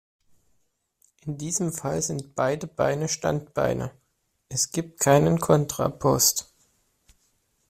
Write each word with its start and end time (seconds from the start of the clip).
In 1.27 1.37
diesem 1.37 1.71
Fall 1.71 2.01
sind 2.01 2.33
beide 2.33 2.65
Beine 2.65 3.07
Standbeine, 3.07 3.91
es 4.49 4.71
gibt 4.71 4.99
keinen 4.99 5.39
Kontrapost. 5.39 6.51